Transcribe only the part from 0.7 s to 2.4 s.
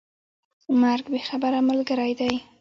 مرګ بې خبره ملګری دی.